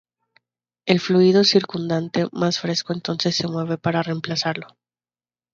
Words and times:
El 0.87 0.99
fluido 0.99 1.43
circundante 1.43 2.25
más 2.31 2.57
fresco 2.59 2.91
entonces 2.91 3.35
se 3.35 3.47
mueve 3.47 3.77
para 3.77 4.01
reemplazarlo. 4.01 4.65